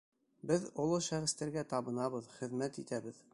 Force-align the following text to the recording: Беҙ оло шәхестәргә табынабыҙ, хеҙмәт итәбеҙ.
Беҙ 0.51 0.63
оло 0.83 0.97
шәхестәргә 1.09 1.65
табынабыҙ, 1.75 2.35
хеҙмәт 2.39 2.81
итәбеҙ. 2.85 3.23